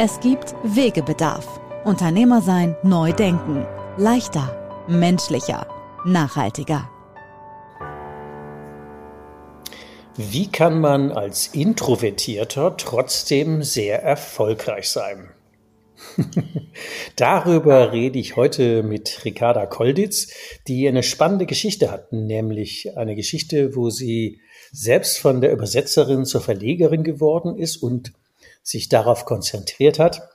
[0.00, 1.60] Es gibt Wegebedarf.
[1.84, 3.66] Unternehmer sein, neu denken.
[3.96, 5.66] Leichter, menschlicher,
[6.06, 6.88] nachhaltiger.
[10.16, 15.30] Wie kann man als Introvertierter trotzdem sehr erfolgreich sein?
[17.16, 20.28] Darüber rede ich heute mit Ricarda Kolditz,
[20.68, 26.40] die eine spannende Geschichte hat, nämlich eine Geschichte, wo sie selbst von der Übersetzerin zur
[26.40, 28.12] Verlegerin geworden ist und
[28.68, 30.28] sich darauf konzentriert hat,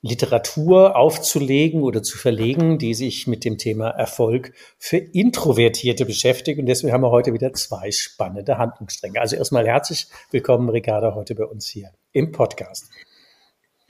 [0.00, 6.60] Literatur aufzulegen oder zu verlegen, die sich mit dem Thema Erfolg für Introvertierte beschäftigt.
[6.60, 9.20] Und deswegen haben wir heute wieder zwei spannende Handlungsstränge.
[9.20, 12.88] Also erstmal herzlich willkommen, Ricarda, heute bei uns hier im Podcast.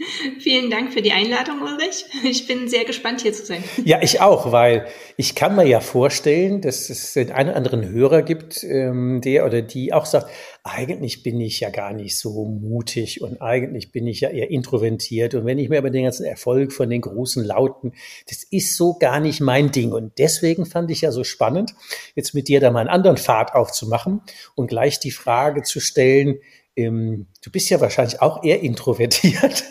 [0.39, 2.07] Vielen Dank für die Einladung, Ulrich.
[2.25, 3.63] Ich bin sehr gespannt, hier zu sein.
[3.85, 8.23] Ja, ich auch, weil ich kann mir ja vorstellen, dass es den einen anderen Hörer
[8.23, 10.31] gibt, ähm, der oder die auch sagt,
[10.65, 15.35] eigentlich bin ich ja gar nicht so mutig und eigentlich bin ich ja eher introvertiert.
[15.35, 17.93] Und wenn ich mir aber den ganzen Erfolg von den großen Lauten,
[18.29, 19.93] das ist so gar nicht mein Ding.
[19.93, 21.75] Und deswegen fand ich ja so spannend,
[22.15, 24.23] jetzt mit dir da mal einen anderen Pfad aufzumachen
[24.55, 26.39] und gleich die Frage zu stellen,
[26.77, 29.65] ähm, du bist ja wahrscheinlich auch eher introvertiert.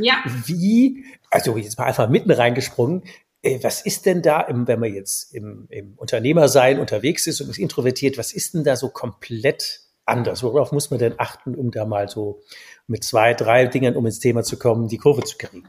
[0.00, 0.22] ja.
[0.46, 3.02] Wie, also jetzt mal einfach mitten reingesprungen,
[3.42, 7.58] äh, was ist denn da, wenn man jetzt im, im Unternehmersein unterwegs ist und ist
[7.58, 10.42] introvertiert, was ist denn da so komplett anders?
[10.42, 12.42] Worauf muss man denn achten, um da mal so
[12.86, 15.68] mit zwei, drei Dingen, um ins Thema zu kommen, die Kurve zu kriegen?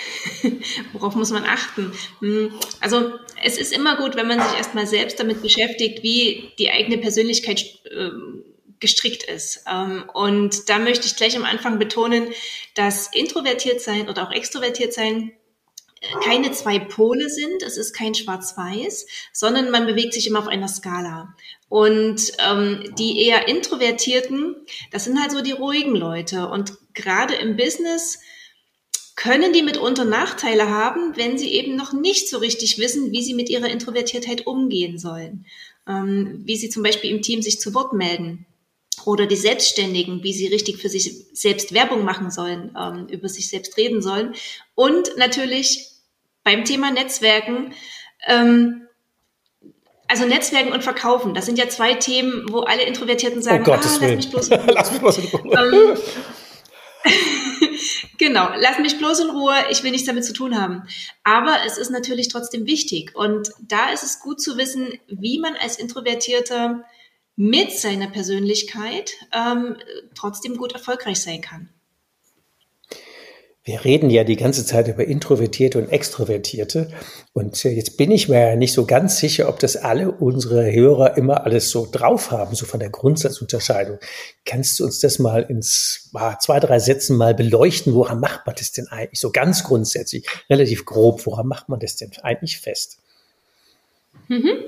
[0.92, 1.92] Worauf muss man achten?
[2.20, 6.70] Hm, also es ist immer gut, wenn man sich erstmal selbst damit beschäftigt, wie die
[6.70, 8.44] eigene Persönlichkeit ähm,
[8.80, 9.64] gestrickt ist.
[9.70, 12.26] Ähm, und da möchte ich gleich am Anfang betonen,
[12.74, 15.32] dass introvertiert sein oder auch extrovertiert sein
[16.00, 20.48] äh, keine zwei Pole sind, es ist kein Schwarz-Weiß, sondern man bewegt sich immer auf
[20.48, 21.34] einer Skala.
[21.68, 24.56] Und ähm, die eher Introvertierten,
[24.90, 26.48] das sind halt so die ruhigen Leute.
[26.48, 28.18] Und gerade im Business
[29.16, 33.34] können die mitunter Nachteile haben, wenn sie eben noch nicht so richtig wissen, wie sie
[33.34, 35.46] mit ihrer Introvertiertheit umgehen sollen.
[35.86, 38.46] Ähm, wie sie zum Beispiel im Team sich zu Wort melden.
[39.04, 43.48] Oder die Selbstständigen, wie sie richtig für sich selbst Werbung machen sollen, ähm, über sich
[43.48, 44.34] selbst reden sollen.
[44.74, 45.88] Und natürlich
[46.44, 47.72] beim Thema Netzwerken,
[48.26, 48.86] ähm,
[50.06, 53.98] also Netzwerken und Verkaufen, das sind ja zwei Themen, wo alle Introvertierten sagen, oh Gottes
[54.00, 54.50] ah, lass mich bloß.
[54.66, 55.18] lass mich bloß.
[58.22, 60.84] genau, lass mich bloß in Ruhe, ich will nichts damit zu tun haben.
[61.24, 63.16] Aber es ist natürlich trotzdem wichtig.
[63.16, 66.84] Und da ist es gut zu wissen, wie man als Introvertierter
[67.34, 69.76] mit seiner Persönlichkeit ähm,
[70.14, 71.68] trotzdem gut erfolgreich sein kann.
[73.64, 76.90] Wir reden ja die ganze Zeit über Introvertierte und Extrovertierte.
[77.32, 80.72] Und äh, jetzt bin ich mir ja nicht so ganz sicher, ob das alle unsere
[80.72, 83.98] Hörer immer alles so drauf haben, so von der Grundsatzunterscheidung.
[84.44, 87.94] Kannst du uns das mal ins zwei, drei Sätzen mal beleuchten?
[87.94, 91.24] Woran macht man das denn eigentlich so ganz grundsätzlich, relativ grob?
[91.24, 92.98] Woran macht man das denn eigentlich fest?
[94.26, 94.58] Mhm.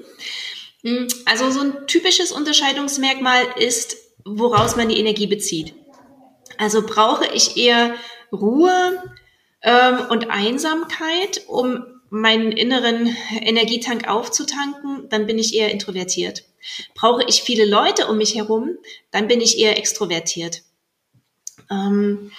[0.83, 5.75] Hm, also so ein typisches Unterscheidungsmerkmal ist, woraus man die Energie bezieht.
[6.59, 7.97] Also brauche ich eher
[8.35, 9.03] Ruhe
[9.63, 16.45] ähm, und Einsamkeit, um meinen inneren Energietank aufzutanken, dann bin ich eher introvertiert.
[16.95, 18.79] Brauche ich viele Leute um mich herum,
[19.11, 20.63] dann bin ich eher extrovertiert.
[21.71, 22.31] Ähm,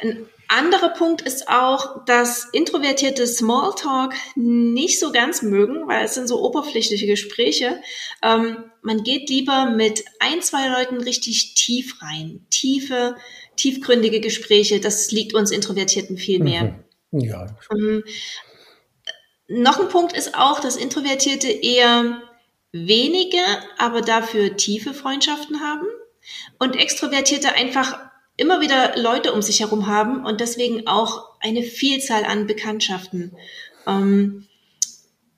[0.00, 6.28] ein anderer Punkt ist auch, dass introvertierte Smalltalk nicht so ganz mögen, weil es sind
[6.28, 7.80] so oberflächliche Gespräche.
[8.22, 12.46] Ähm, man geht lieber mit ein, zwei Leuten richtig tief rein.
[12.50, 13.16] Tiefe,
[13.62, 16.74] tiefgründige Gespräche, das liegt uns Introvertierten viel mehr.
[17.12, 17.20] Mhm.
[17.20, 17.46] Ja.
[17.70, 18.02] Ähm,
[19.46, 22.22] noch ein Punkt ist auch, dass Introvertierte eher
[22.72, 23.38] wenige,
[23.78, 25.86] aber dafür tiefe Freundschaften haben
[26.58, 27.98] und Extrovertierte einfach
[28.36, 33.36] immer wieder Leute um sich herum haben und deswegen auch eine Vielzahl an Bekanntschaften.
[33.86, 34.48] Ähm,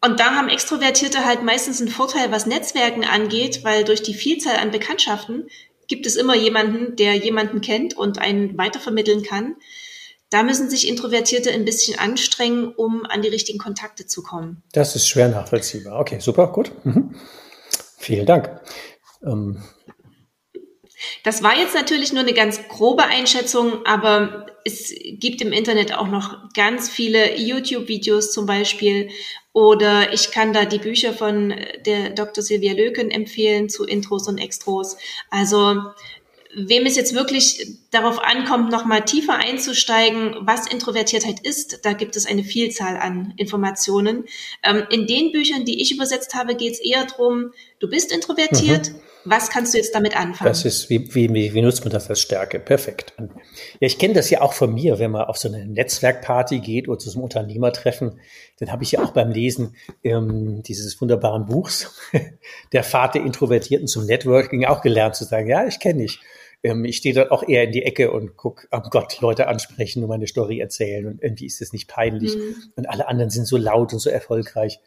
[0.00, 4.56] und da haben Extrovertierte halt meistens einen Vorteil, was Netzwerken angeht, weil durch die Vielzahl
[4.56, 5.48] an Bekanntschaften
[5.88, 9.56] gibt es immer jemanden, der jemanden kennt und einen weitervermitteln kann.
[10.30, 14.62] Da müssen sich Introvertierte ein bisschen anstrengen, um an die richtigen Kontakte zu kommen.
[14.72, 16.00] Das ist schwer nachvollziehbar.
[16.00, 16.72] Okay, super, gut.
[16.84, 17.14] Mhm.
[17.98, 18.60] Vielen Dank.
[19.24, 19.62] Ähm,
[21.22, 26.08] das war jetzt natürlich nur eine ganz grobe Einschätzung, aber es gibt im Internet auch
[26.08, 29.10] noch ganz viele YouTube-Videos zum Beispiel.
[29.52, 31.54] Oder ich kann da die Bücher von
[31.86, 32.42] der Dr.
[32.42, 34.96] Silvia Löken empfehlen zu Intros und Extros.
[35.30, 35.80] Also
[36.56, 42.26] wem es jetzt wirklich darauf ankommt, nochmal tiefer einzusteigen, was Introvertiertheit ist, da gibt es
[42.26, 44.24] eine Vielzahl an Informationen.
[44.62, 48.90] Ähm, in den Büchern, die ich übersetzt habe, geht es eher darum, du bist introvertiert.
[48.90, 49.00] Mhm.
[49.24, 50.48] Was kannst du jetzt damit anfangen?
[50.48, 52.58] Das ist, wie, wie, wie nutzt man das als Stärke?
[52.58, 53.14] Perfekt.
[53.18, 53.26] Ja,
[53.80, 56.98] ich kenne das ja auch von mir, wenn man auf so eine Netzwerkparty geht oder
[56.98, 58.20] zu so einem Unternehmertreffen,
[58.58, 61.94] dann habe ich ja auch beim Lesen ähm, dieses wunderbaren Buchs,
[62.72, 66.20] Der Vater Introvertierten zum Networking, auch gelernt zu sagen, ja, ich kenne dich
[66.64, 70.02] ähm, ich stehe dort auch eher in die Ecke und guck, oh Gott, Leute ansprechen
[70.02, 72.34] und meine Story erzählen und irgendwie ist das nicht peinlich.
[72.34, 72.54] Mhm.
[72.74, 74.80] Und alle anderen sind so laut und so erfolgreich.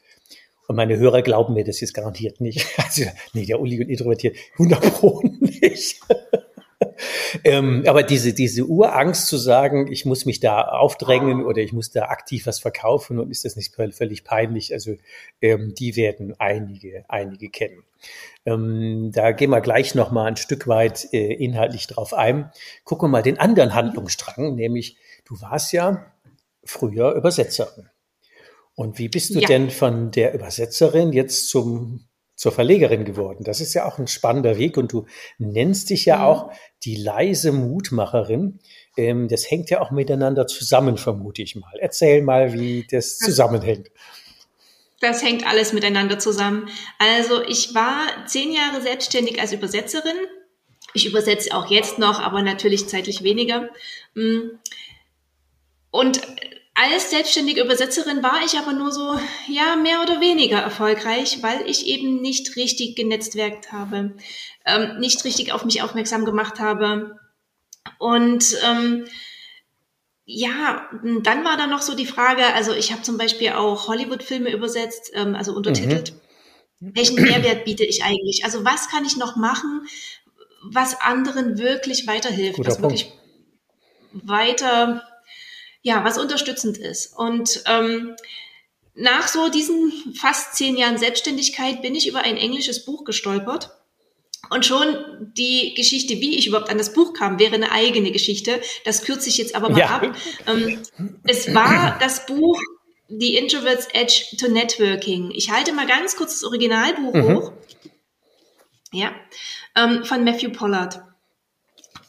[0.68, 2.66] Und meine Hörer glauben mir das jetzt garantiert nicht.
[2.78, 3.04] Also,
[3.34, 6.02] nee, der Uli und introvertiert 100 Pro nicht.
[7.44, 11.92] ähm, aber diese, diese Urangst zu sagen, ich muss mich da aufdrängen oder ich muss
[11.92, 14.96] da aktiv was verkaufen und ist das nicht völlig peinlich, also
[15.42, 17.84] ähm, die werden einige, einige kennen.
[18.46, 22.52] Ähm, da gehen wir gleich noch mal ein Stück weit äh, inhaltlich drauf ein.
[22.84, 26.06] Gucken wir mal den anderen Handlungsstrang, nämlich du warst ja
[26.64, 27.90] früher Übersetzerin.
[28.78, 29.48] Und wie bist du ja.
[29.48, 33.44] denn von der Übersetzerin jetzt zum zur Verlegerin geworden.
[33.44, 35.08] Das ist ja auch ein spannender Weg und du
[35.40, 36.24] nennst dich ja mhm.
[36.24, 36.52] auch
[36.84, 38.60] die leise Mutmacherin.
[38.96, 41.74] Ähm, das hängt ja auch miteinander zusammen, vermute ich mal.
[41.80, 43.90] Erzähl mal, wie das zusammenhängt.
[45.00, 46.70] Das hängt alles miteinander zusammen.
[47.00, 50.18] Also ich war zehn Jahre selbstständig als Übersetzerin.
[50.94, 53.70] Ich übersetze auch jetzt noch, aber natürlich zeitlich weniger.
[54.14, 54.60] Mm.
[55.90, 56.22] Und
[56.78, 61.88] als selbstständige Übersetzerin war ich aber nur so, ja, mehr oder weniger erfolgreich, weil ich
[61.88, 64.14] eben nicht richtig genetzwerkt habe,
[64.64, 67.20] ähm, nicht richtig auf mich aufmerksam gemacht habe.
[67.98, 69.06] Und ähm,
[70.26, 70.88] ja,
[71.24, 75.12] dann war da noch so die Frage, also ich habe zum Beispiel auch Hollywood-Filme übersetzt,
[75.16, 76.14] ähm, also untertitelt.
[76.80, 76.92] Mhm.
[76.96, 78.46] Welchen Mehrwert biete ich eigentlich?
[78.46, 79.88] Also was kann ich noch machen,
[80.62, 83.00] was anderen wirklich weiterhilft, Guter was Punkt.
[83.00, 83.14] wirklich
[84.12, 85.02] weiter
[85.88, 87.18] ja, was unterstützend ist.
[87.18, 88.18] Und ähm,
[88.94, 93.72] nach so diesen fast zehn Jahren Selbstständigkeit bin ich über ein englisches Buch gestolpert.
[94.50, 98.62] Und schon die Geschichte, wie ich überhaupt an das Buch kam, wäre eine eigene Geschichte.
[98.84, 99.88] Das kürze ich jetzt aber mal ja.
[99.88, 100.16] ab.
[100.46, 100.84] Ähm,
[101.24, 102.60] es war das Buch
[103.08, 105.32] The Introvert's Edge to Networking.
[105.32, 107.36] Ich halte mal ganz kurz das Originalbuch mhm.
[107.36, 107.52] hoch.
[108.92, 109.14] Ja,
[109.78, 111.02] ähm, von Matthew Pollard.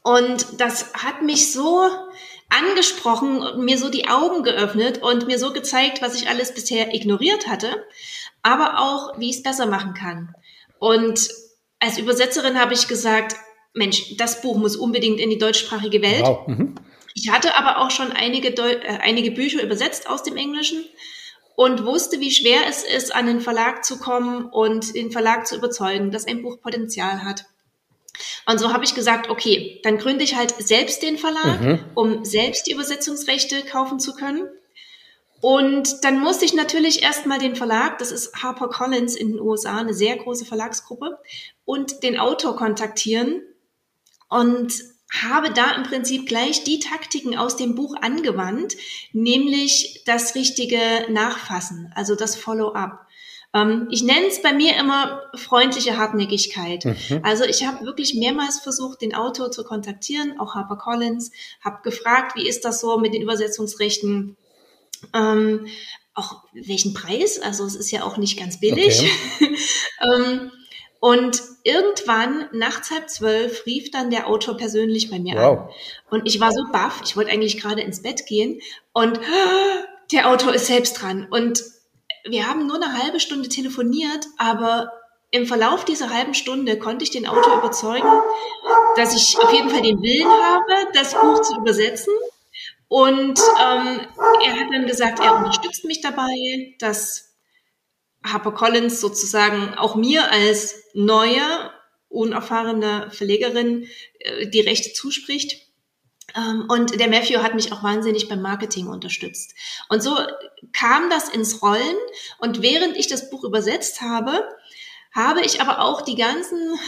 [0.02, 2.07] Und das hat mich so
[2.48, 7.46] angesprochen, mir so die Augen geöffnet und mir so gezeigt, was ich alles bisher ignoriert
[7.46, 7.84] hatte,
[8.42, 10.34] aber auch, wie ich es besser machen kann.
[10.78, 11.28] Und
[11.80, 13.36] als Übersetzerin habe ich gesagt,
[13.74, 16.22] Mensch, das Buch muss unbedingt in die deutschsprachige Welt.
[16.22, 16.46] Wow.
[16.48, 16.74] Mhm.
[17.14, 20.84] Ich hatte aber auch schon einige, Deu äh, einige Bücher übersetzt aus dem Englischen
[21.56, 25.56] und wusste, wie schwer es ist, an den Verlag zu kommen und den Verlag zu
[25.56, 27.44] überzeugen, dass ein Buch Potenzial hat.
[28.46, 31.84] Und so habe ich gesagt, okay, dann gründe ich halt selbst den Verlag, mhm.
[31.94, 34.48] um selbst die Übersetzungsrechte kaufen zu können.
[35.40, 39.94] Und dann musste ich natürlich erstmal den Verlag, das ist HarperCollins in den USA, eine
[39.94, 41.18] sehr große Verlagsgruppe,
[41.64, 43.42] und den Autor kontaktieren
[44.28, 44.72] und
[45.12, 48.76] habe da im Prinzip gleich die Taktiken aus dem Buch angewandt,
[49.12, 53.06] nämlich das richtige Nachfassen, also das Follow-up.
[53.54, 56.84] Ähm, ich nenne es bei mir immer freundliche Hartnäckigkeit.
[56.84, 57.20] Mhm.
[57.22, 61.30] Also ich habe wirklich mehrmals versucht, den Autor zu kontaktieren, auch HarperCollins,
[61.62, 64.36] habe gefragt, wie ist das so mit den Übersetzungsrechten?
[65.14, 65.66] Ähm,
[66.14, 67.40] auch welchen Preis?
[67.40, 69.04] Also es ist ja auch nicht ganz billig.
[69.40, 69.56] Okay.
[70.14, 70.50] ähm,
[71.00, 75.58] und irgendwann, nachts halb zwölf, rief dann der Autor persönlich bei mir wow.
[75.58, 75.68] an.
[76.10, 78.60] Und ich war so baff, ich wollte eigentlich gerade ins Bett gehen
[78.92, 79.20] und
[80.12, 81.28] der Autor ist selbst dran.
[81.30, 81.62] Und
[82.30, 84.92] wir haben nur eine halbe Stunde telefoniert, aber
[85.30, 88.08] im Verlauf dieser halben Stunde konnte ich den Autor überzeugen,
[88.96, 92.14] dass ich auf jeden Fall den Willen habe, das Buch zu übersetzen.
[92.88, 94.00] Und ähm,
[94.44, 97.36] er hat dann gesagt, er unterstützt mich dabei, dass
[98.24, 101.42] HarperCollins sozusagen auch mir als neue,
[102.08, 103.86] unerfahrene Verlegerin
[104.20, 105.67] äh, die Rechte zuspricht.
[106.38, 109.54] Ähm, und der Matthew hat mich auch wahnsinnig beim Marketing unterstützt.
[109.88, 110.16] Und so
[110.72, 111.96] kam das ins Rollen.
[112.38, 114.44] Und während ich das Buch übersetzt habe,
[115.12, 116.78] habe ich aber auch die ganzen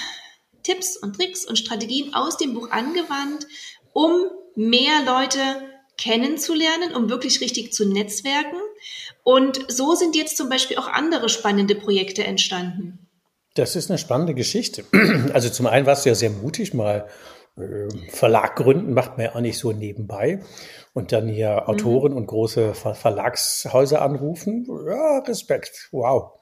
[0.62, 3.46] Tipps und Tricks und Strategien aus dem Buch angewandt,
[3.92, 5.40] um mehr Leute
[5.96, 8.56] kennenzulernen, um wirklich richtig zu netzwerken.
[9.22, 13.06] Und so sind jetzt zum Beispiel auch andere spannende Projekte entstanden.
[13.54, 14.84] Das ist eine spannende Geschichte.
[15.32, 17.08] Also zum einen warst du ja sehr mutig, mal
[18.10, 20.40] Verlag gründen macht man ja auch nicht so nebenbei.
[20.92, 21.68] Und dann hier mhm.
[21.68, 22.18] Autoren mhm.
[22.18, 24.66] und große Verlagshäuser anrufen.
[24.86, 25.88] Ja, Respekt.
[25.92, 26.32] Wow.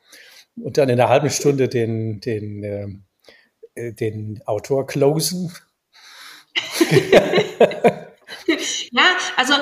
[0.57, 3.05] Und dann in einer halben Stunde den, den, ähm,
[3.75, 5.53] äh, den Autor closen.
[8.91, 9.55] ja, also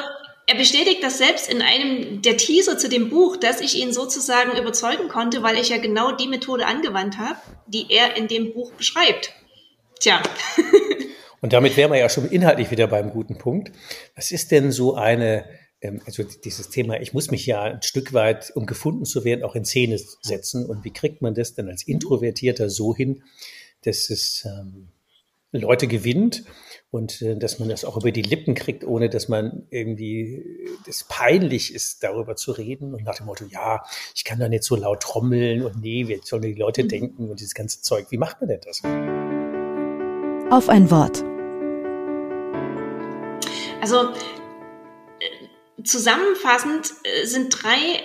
[0.49, 4.57] er bestätigt das selbst in einem der Teaser zu dem Buch, dass ich ihn sozusagen
[4.57, 8.73] überzeugen konnte, weil ich ja genau die Methode angewandt habe, die er in dem Buch
[8.73, 9.33] beschreibt.
[9.99, 10.23] Tja.
[11.41, 13.73] Und damit wären wir ja schon inhaltlich wieder beim guten Punkt.
[14.15, 15.45] Was ist denn so eine,
[15.81, 19.45] ähm, also dieses Thema, ich muss mich ja ein Stück weit, um gefunden zu werden,
[19.45, 20.67] auch in Szene setzen.
[20.67, 23.23] Und wie kriegt man das denn als Introvertierter so hin,
[23.83, 24.89] dass es ähm,
[25.53, 26.45] Leute gewinnt
[26.91, 31.05] und äh, dass man das auch über die Lippen kriegt, ohne dass man irgendwie das
[31.05, 34.77] peinlich ist, darüber zu reden und nach dem Motto, ja, ich kann da nicht so
[34.77, 36.89] laut trommeln und nee, wie sollen die Leute mhm.
[36.89, 38.07] denken und dieses ganze Zeug.
[38.11, 38.83] Wie macht man denn das?
[40.49, 41.25] Auf ein Wort.
[43.81, 44.11] Also
[45.19, 48.03] äh, zusammenfassend äh, sind drei,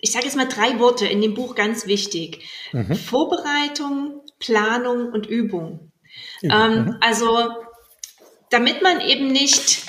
[0.00, 2.48] ich sage jetzt mal drei Worte in dem Buch ganz wichtig.
[2.72, 2.96] Mhm.
[2.96, 5.92] Vorbereitung, Planung und Übung.
[6.42, 6.96] Ähm, mhm.
[7.00, 7.50] Also
[8.48, 9.82] damit man eben nicht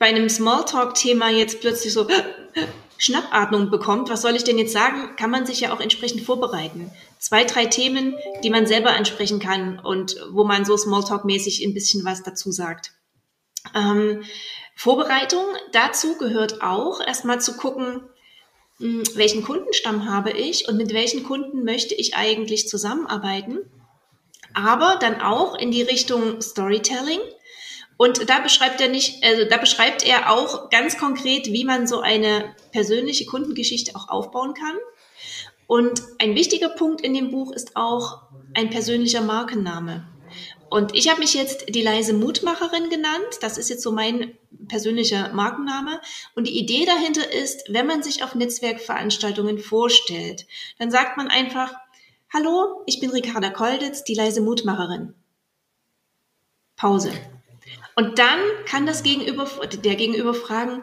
[0.00, 2.08] bei einem Smalltalk-Thema jetzt plötzlich so
[3.04, 6.90] Schnappatmung bekommt, was soll ich denn jetzt sagen, kann man sich ja auch entsprechend vorbereiten.
[7.18, 12.04] Zwei, drei Themen, die man selber ansprechen kann und wo man so Smalltalk-mäßig ein bisschen
[12.04, 12.92] was dazu sagt.
[13.74, 14.22] Ähm,
[14.74, 18.02] Vorbereitung dazu gehört auch erstmal zu gucken,
[18.78, 23.58] hm, welchen Kundenstamm habe ich und mit welchen Kunden möchte ich eigentlich zusammenarbeiten.
[24.52, 27.20] Aber dann auch in die Richtung Storytelling.
[27.96, 32.00] Und da beschreibt er nicht, also da beschreibt er auch ganz konkret, wie man so
[32.00, 34.76] eine persönliche Kundengeschichte auch aufbauen kann.
[35.66, 38.22] Und ein wichtiger Punkt in dem Buch ist auch
[38.54, 40.06] ein persönlicher Markenname.
[40.68, 43.38] Und ich habe mich jetzt die leise Mutmacherin genannt.
[43.40, 44.36] Das ist jetzt so mein
[44.66, 46.00] persönlicher Markenname.
[46.34, 50.46] Und die Idee dahinter ist, wenn man sich auf Netzwerkveranstaltungen vorstellt,
[50.78, 51.72] dann sagt man einfach,
[52.32, 55.14] hallo, ich bin Ricarda Kolditz, die leise Mutmacherin.
[56.76, 57.12] Pause.
[57.96, 60.82] Und dann kann das Gegenüber, der Gegenüber fragen,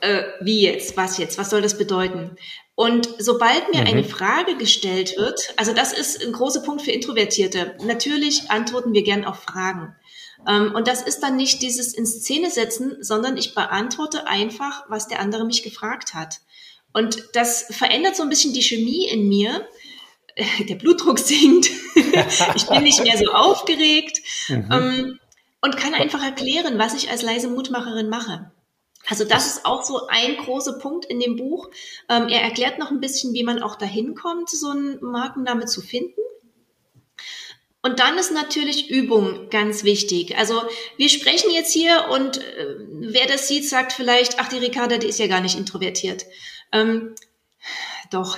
[0.00, 2.36] äh, wie jetzt, was jetzt, was soll das bedeuten?
[2.74, 3.86] Und sobald mir mhm.
[3.86, 7.76] eine Frage gestellt wird, also das ist ein großer Punkt für Introvertierte.
[7.84, 9.94] Natürlich antworten wir gern auf Fragen.
[10.46, 15.08] Ähm, und das ist dann nicht dieses in Szene setzen, sondern ich beantworte einfach, was
[15.08, 16.40] der andere mich gefragt hat.
[16.92, 19.66] Und das verändert so ein bisschen die Chemie in mir.
[20.68, 21.70] Der Blutdruck sinkt.
[22.56, 24.20] ich bin nicht mehr so aufgeregt.
[24.48, 24.68] Mhm.
[24.70, 25.20] Ähm,
[25.64, 28.52] und kann einfach erklären, was ich als leise Mutmacherin mache.
[29.06, 31.70] Also das ist auch so ein großer Punkt in dem Buch.
[32.10, 35.80] Ähm, er erklärt noch ein bisschen, wie man auch dahin kommt, so einen Markenname zu
[35.80, 36.20] finden.
[37.80, 40.36] Und dann ist natürlich Übung ganz wichtig.
[40.36, 40.62] Also
[40.98, 45.08] wir sprechen jetzt hier und äh, wer das sieht, sagt vielleicht, ach, die Ricarda, die
[45.08, 46.26] ist ja gar nicht introvertiert.
[46.72, 47.14] Ähm,
[48.10, 48.36] doch.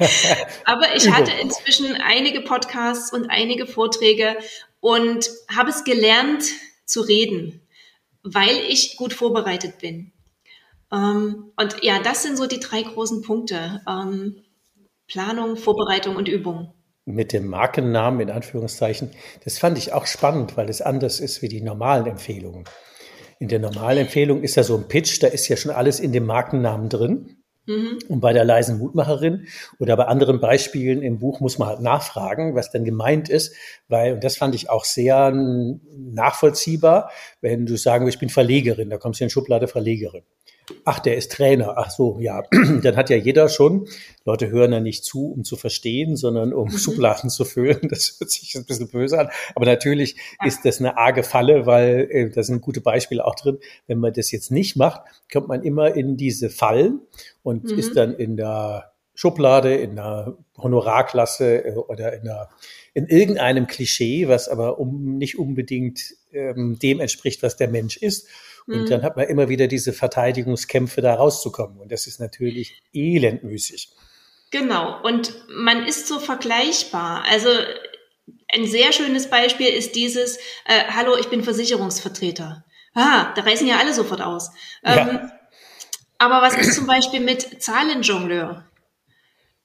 [0.64, 4.36] Aber ich hatte inzwischen einige Podcasts und einige Vorträge
[4.82, 6.42] und habe es gelernt
[6.84, 7.62] zu reden,
[8.24, 10.12] weil ich gut vorbereitet bin.
[10.92, 13.80] Ähm, und ja, das sind so die drei großen Punkte.
[13.88, 14.42] Ähm,
[15.06, 16.74] Planung, Vorbereitung und Übung.
[17.04, 19.12] Mit dem Markennamen in Anführungszeichen,
[19.44, 22.64] das fand ich auch spannend, weil es anders ist wie die normalen Empfehlungen.
[23.38, 26.12] In der normalen Empfehlung ist ja so ein Pitch, da ist ja schon alles in
[26.12, 27.41] dem Markennamen drin.
[27.66, 27.98] Mhm.
[28.08, 29.46] Und bei der leisen Mutmacherin
[29.78, 33.54] oder bei anderen Beispielen im Buch muss man halt nachfragen, was denn gemeint ist,
[33.88, 38.90] weil, und das fand ich auch sehr nachvollziehbar, wenn du sagen willst, ich bin Verlegerin,
[38.90, 40.24] da kommst du in die Schublade Verlegerin.
[40.84, 41.74] Ach, der ist Trainer.
[41.76, 42.42] Ach so, ja.
[42.82, 43.88] Dann hat ja jeder schon,
[44.24, 46.78] Leute hören ja nicht zu, um zu verstehen, sondern um mhm.
[46.78, 47.80] Schubladen zu füllen.
[47.88, 49.28] Das hört sich ein bisschen böse an.
[49.54, 50.46] Aber natürlich ja.
[50.46, 53.58] ist das eine arge Falle, weil äh, da sind gute Beispiele auch drin.
[53.86, 57.00] Wenn man das jetzt nicht macht, kommt man immer in diese Fallen
[57.42, 57.78] und mhm.
[57.78, 62.48] ist dann in der Schublade, in der Honorarklasse äh, oder in, der,
[62.94, 68.26] in irgendeinem Klischee, was aber um, nicht unbedingt ähm, dem entspricht, was der Mensch ist.
[68.66, 68.88] Und mhm.
[68.88, 71.80] dann hat man immer wieder diese Verteidigungskämpfe, da rauszukommen.
[71.80, 73.90] Und das ist natürlich elendmüßig.
[74.50, 75.02] Genau.
[75.02, 77.24] Und man ist so vergleichbar.
[77.28, 77.48] Also
[78.52, 82.64] ein sehr schönes Beispiel ist dieses, äh, hallo, ich bin Versicherungsvertreter.
[82.94, 84.50] Ah, da reißen ja alle sofort aus.
[84.84, 85.08] Ja.
[85.08, 85.30] Ähm,
[86.18, 88.64] aber was ist zum Beispiel mit Zahlenjongleur?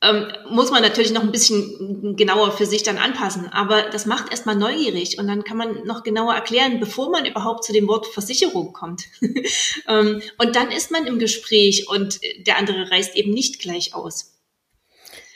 [0.03, 3.47] Ähm, muss man natürlich noch ein bisschen genauer für sich dann anpassen.
[3.51, 7.63] Aber das macht erstmal neugierig und dann kann man noch genauer erklären, bevor man überhaupt
[7.63, 9.05] zu dem Wort Versicherung kommt.
[9.87, 14.37] ähm, und dann ist man im Gespräch und der andere reißt eben nicht gleich aus.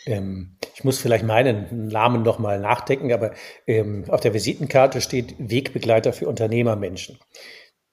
[0.05, 3.33] Ähm, ich muss vielleicht meinen Namen nochmal nachdenken, aber
[3.67, 7.19] ähm, auf der Visitenkarte steht Wegbegleiter für Unternehmermenschen.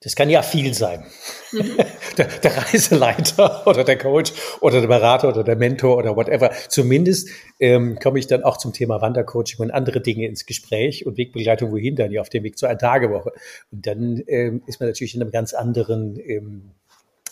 [0.00, 1.04] Das kann ja viel sein.
[1.52, 1.76] Mhm.
[2.16, 6.50] Der, der, Reiseleiter oder der Coach oder der Berater oder der Mentor oder whatever.
[6.68, 7.28] Zumindest
[7.60, 11.70] ähm, komme ich dann auch zum Thema Wandercoaching und andere Dinge ins Gespräch und Wegbegleitung
[11.70, 13.30] wohin dann ja auf dem Weg zur Tagewoche.
[13.70, 16.72] Und dann ähm, ist man natürlich in einem ganz anderen ähm,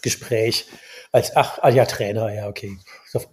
[0.02, 0.66] Gespräch
[1.10, 2.78] als ach, ah ja Trainer, ja okay,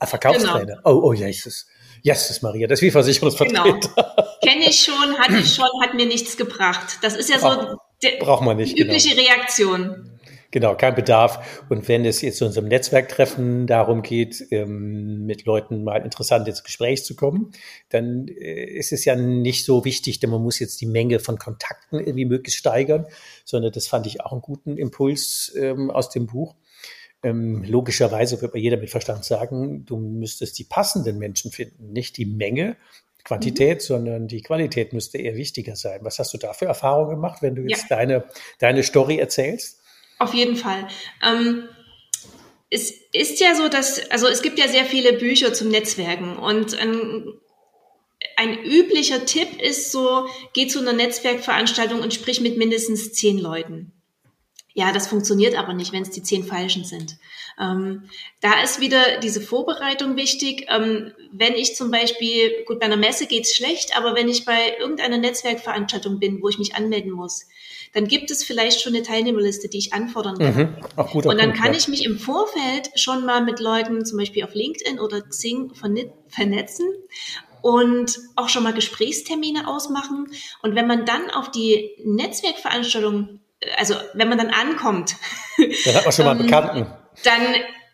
[0.03, 0.77] Verkaufstrainer.
[0.77, 0.79] Genau.
[0.85, 1.67] Oh, oh Jesus.
[2.01, 3.63] Jesus Maria, das ist wie Versicherungsvertreter.
[3.63, 3.79] Genau.
[4.43, 6.97] Kenne ich schon, hatte ich schon, hat mir nichts gebracht.
[7.01, 7.77] Das ist ja so
[8.19, 8.77] Braucht man nicht.
[8.77, 9.27] Die übliche genau.
[9.27, 10.09] Reaktion.
[10.53, 11.63] Genau, kein Bedarf.
[11.69, 16.63] Und wenn es jetzt zu unserem Netzwerktreffen darum geht, ähm, mit Leuten mal interessant ins
[16.63, 17.53] Gespräch zu kommen,
[17.89, 21.39] dann äh, ist es ja nicht so wichtig, denn man muss jetzt die Menge von
[21.39, 23.07] Kontakten irgendwie möglichst steigern,
[23.45, 26.55] sondern das fand ich auch einen guten Impuls ähm, aus dem Buch.
[27.23, 32.27] Ähm, logischerweise wird jeder mit Verstand sagen, du müsstest die passenden Menschen finden, nicht die
[32.27, 32.77] Menge,
[33.23, 33.85] Quantität, mhm.
[33.85, 35.99] sondern die Qualität müsste eher wichtiger sein.
[36.03, 37.97] Was hast du da für Erfahrungen gemacht, wenn du jetzt ja.
[37.97, 38.25] deine,
[38.59, 39.81] deine Story erzählst?
[40.19, 40.87] Auf jeden Fall.
[41.25, 41.67] Ähm,
[42.69, 46.77] es ist ja so, dass, also es gibt ja sehr viele Bücher zum Netzwerken und
[46.77, 47.33] ein,
[48.35, 53.92] ein üblicher Tipp ist so, geh zu einer Netzwerkveranstaltung und sprich mit mindestens zehn Leuten.
[54.75, 57.17] Ja, das funktioniert aber nicht, wenn es die zehn Falschen sind.
[57.59, 58.09] Ähm,
[58.41, 60.65] da ist wieder diese Vorbereitung wichtig.
[60.67, 64.75] Ähm, wenn ich zum Beispiel, gut, bei einer Messe geht's schlecht, aber wenn ich bei
[64.79, 67.45] irgendeiner Netzwerkveranstaltung bin, wo ich mich anmelden muss,
[67.93, 70.55] dann gibt es vielleicht schon eine Teilnehmerliste, die ich anfordern kann.
[70.55, 70.75] Mhm.
[70.95, 71.77] Auch gut, auch und dann gut, kann ja.
[71.77, 75.71] ich mich im Vorfeld schon mal mit Leuten, zum Beispiel auf LinkedIn oder Xing,
[76.27, 76.87] vernetzen
[77.61, 80.31] und auch schon mal Gesprächstermine ausmachen.
[80.63, 83.39] Und wenn man dann auf die Netzwerkveranstaltung
[83.77, 85.15] also wenn man dann ankommt,
[85.85, 86.87] dann hat man schon mal einen ähm, Bekannten.
[87.23, 87.41] Dann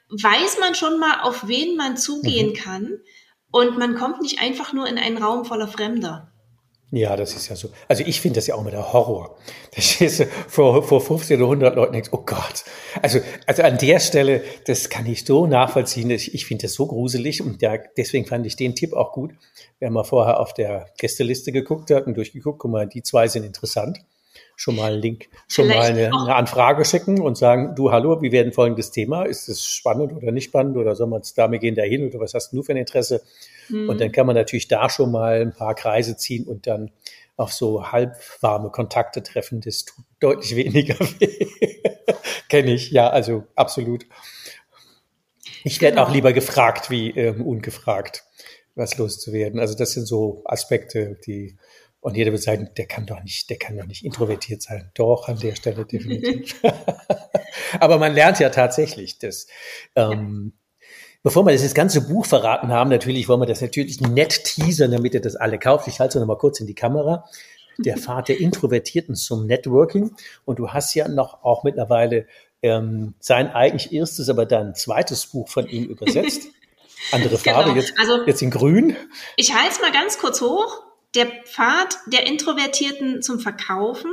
[0.09, 2.53] weiß man schon mal, auf wen man zugehen mhm.
[2.53, 2.97] kann
[3.51, 6.31] und man kommt nicht einfach nur in einen Raum voller Fremder.
[6.91, 7.69] Ja, das ist ja so.
[7.87, 9.37] Also ich finde das ja auch mit der Horror.
[9.75, 12.63] Da stehst du vor, vor 15 oder 100 Leuten und denkst, oh Gott.
[13.03, 16.09] Also, also an der Stelle, das kann ich so nachvollziehen.
[16.09, 19.33] Ich, ich finde das so gruselig und ja, deswegen fand ich den Tipp auch gut.
[19.79, 23.43] Wenn man vorher auf der Gästeliste geguckt hat und durchgeguckt, guck mal, die zwei sind
[23.43, 23.99] interessant
[24.59, 28.21] schon mal einen Link, schon Vielleicht mal eine, eine, Anfrage schicken und sagen, du, hallo,
[28.21, 29.23] wie werden folgendes Thema?
[29.23, 32.33] Ist es spannend oder nicht spannend oder soll man es damit gehen dahin oder was
[32.33, 33.21] hast du für ein Interesse?
[33.69, 33.87] Mhm.
[33.87, 36.91] Und dann kann man natürlich da schon mal ein paar Kreise ziehen und dann
[37.37, 39.61] auf so halbwarme Kontakte treffen.
[39.61, 41.47] Das tut deutlich weniger weh.
[42.49, 44.05] Kenne ich, ja, also absolut.
[45.63, 46.07] Ich werde genau.
[46.07, 48.25] auch lieber gefragt wie ähm, ungefragt,
[48.75, 49.57] was loszuwerden.
[49.61, 51.55] Also das sind so Aspekte, die
[52.01, 54.91] und jeder wird sagen, der kann doch nicht, der kann doch nicht introvertiert sein.
[54.93, 56.61] Doch, an der Stelle definitiv.
[57.79, 59.47] Aber man lernt ja tatsächlich, dass,
[59.95, 60.53] ähm,
[61.21, 65.13] Bevor wir das ganze Buch verraten haben, natürlich wollen wir das natürlich nett teasern, damit
[65.13, 65.89] ihr das alle kauft.
[65.89, 67.25] Ich halte es noch mal kurz in die Kamera.
[67.77, 70.15] Der Pfad der Introvertierten zum Networking.
[70.45, 72.25] Und du hast ja noch auch mittlerweile
[72.61, 76.43] ähm, sein eigentlich erstes, aber dann zweites Buch von ihm übersetzt.
[77.11, 77.75] Andere Farbe, genau.
[77.75, 78.95] jetzt, also, jetzt in grün.
[79.35, 80.83] Ich halte es mal ganz kurz hoch
[81.15, 84.11] der Pfad der Introvertierten zum Verkaufen.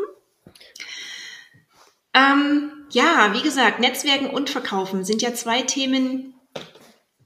[2.14, 6.34] Ähm, ja, wie gesagt, Netzwerken und Verkaufen sind ja zwei Themen,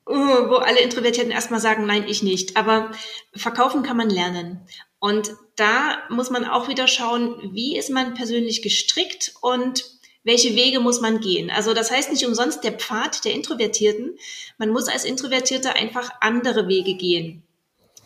[0.08, 2.56] uh, wo alle Introvertierten erstmal sagen, nein, ich nicht.
[2.56, 2.90] Aber
[3.34, 4.66] verkaufen kann man lernen.
[4.98, 9.84] Und da muss man auch wieder schauen, wie ist man persönlich gestrickt und
[10.24, 11.50] welche Wege muss man gehen.
[11.50, 14.18] Also das heißt nicht umsonst der Pfad der Introvertierten.
[14.58, 17.42] Man muss als Introvertierter einfach andere Wege gehen.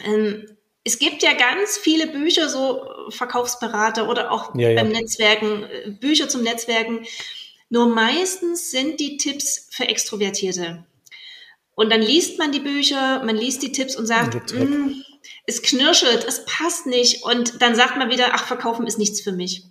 [0.01, 0.54] Ähm,
[0.85, 4.83] es gibt ja ganz viele Bücher, so Verkaufsberater oder auch ja, ja.
[4.83, 7.07] beim Netzwerken, äh, Bücher zum Netzwerken.
[7.71, 10.85] Nur meistens sind die Tipps für Extrovertierte.
[11.75, 15.03] Und dann liest man die Bücher, man liest die Tipps und sagt, mm,
[15.47, 17.25] es knirschelt, es passt nicht.
[17.25, 19.65] Und dann sagt man wieder, ach, verkaufen ist nichts für mich.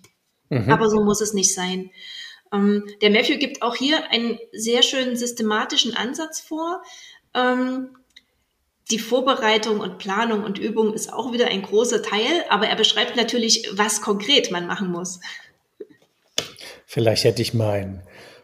[0.50, 0.70] Mhm.
[0.70, 1.90] Aber so muss es nicht sein.
[2.52, 6.82] Ähm, der Matthew gibt auch hier einen sehr schönen systematischen Ansatz vor.
[7.32, 7.96] Ähm,
[8.90, 13.16] die Vorbereitung und Planung und Übung ist auch wieder ein großer Teil, aber er beschreibt
[13.16, 15.20] natürlich, was konkret man machen muss.
[16.86, 18.02] Vielleicht hätte ich mein,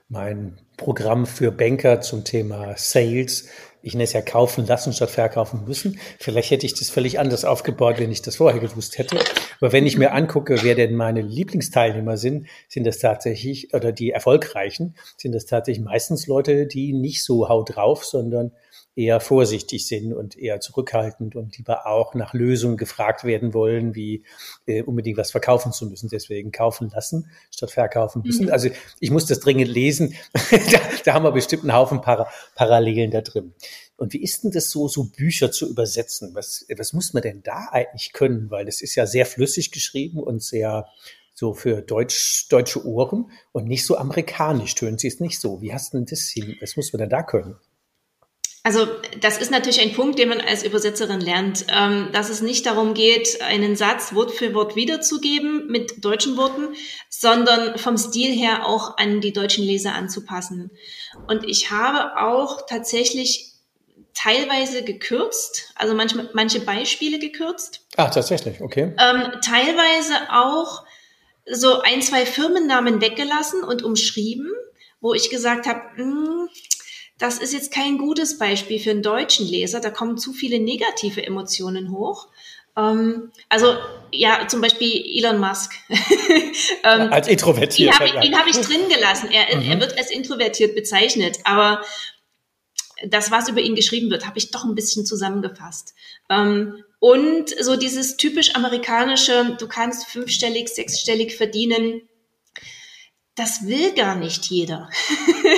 [0.09, 3.49] mein Programm für Banker zum Thema Sales,
[3.83, 5.99] ich nenne es ja kaufen lassen statt verkaufen müssen.
[6.19, 9.19] Vielleicht hätte ich das völlig anders aufgebaut, wenn ich das vorher gewusst hätte.
[9.61, 14.11] Aber wenn ich mir angucke, wer denn meine Lieblingsteilnehmer sind, sind das tatsächlich, oder die
[14.11, 18.53] erfolgreichen, sind das tatsächlich meistens Leute, die nicht so haut drauf, sondern
[18.97, 24.25] eher vorsichtig sind und eher zurückhaltend und lieber auch nach Lösungen gefragt werden wollen, wie
[24.67, 26.09] äh, unbedingt was verkaufen zu müssen.
[26.09, 28.47] Deswegen kaufen lassen statt verkaufen müssen.
[28.47, 28.53] Mhm.
[28.53, 30.15] Also ich muss das dringend lesen.
[30.73, 33.55] da, da, haben wir bestimmt einen Haufen Para Parallelen da drin.
[33.97, 36.35] Und wie ist denn das so, so Bücher zu übersetzen?
[36.35, 38.51] Was, was muss man denn da eigentlich können?
[38.51, 40.87] Weil das ist ja sehr flüssig geschrieben und sehr
[41.35, 44.75] so für Deutsch, deutsche Ohren und nicht so amerikanisch.
[44.75, 45.63] Tönen Sie es nicht so.
[45.63, 46.57] Wie hast du denn das hin?
[46.61, 47.57] Was muss man denn da können?
[48.63, 48.87] Also
[49.21, 52.93] das ist natürlich ein Punkt, den man als Übersetzerin lernt, ähm, dass es nicht darum
[52.93, 56.75] geht, einen Satz Wort für Wort wiederzugeben mit deutschen Worten,
[57.09, 60.71] sondern vom Stil her auch an die deutschen Leser anzupassen.
[61.27, 63.55] Und ich habe auch tatsächlich
[64.15, 67.87] teilweise gekürzt, also manchmal, manche Beispiele gekürzt.
[67.97, 68.95] Ah, tatsächlich, okay.
[68.99, 70.85] Ähm, teilweise auch
[71.51, 74.51] so ein, zwei Firmennamen weggelassen und umschrieben,
[75.01, 76.49] wo ich gesagt habe, hm,
[77.21, 79.81] das ist jetzt kein gutes Beispiel für einen deutschen Leser.
[79.81, 82.29] Da kommen zu viele negative Emotionen hoch.
[82.77, 83.77] Ähm, also
[84.11, 85.75] ja, zum Beispiel Elon Musk.
[86.83, 87.95] ähm, als introvertiert.
[87.95, 89.29] Ihn habe ich, hab ich drin gelassen.
[89.31, 89.71] Er, mhm.
[89.71, 91.83] er wird als introvertiert bezeichnet, aber
[93.07, 95.95] das, was über ihn geschrieben wird, habe ich doch ein bisschen zusammengefasst.
[96.31, 102.03] Ähm, und so dieses typisch amerikanische, du kannst fünfstellig, sechsstellig verdienen,
[103.35, 104.89] das will gar nicht jeder.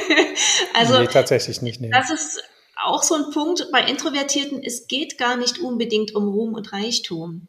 [0.75, 1.81] also nee, tatsächlich nicht.
[1.81, 1.91] Nee.
[1.91, 2.43] Das ist
[2.83, 4.63] auch so ein Punkt bei Introvertierten.
[4.63, 7.49] Es geht gar nicht unbedingt um Ruhm und Reichtum.